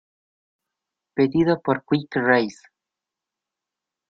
Pedido 1.13 1.61
por 1.61 1.85
Quick 1.85 2.15
Race. 2.15 2.63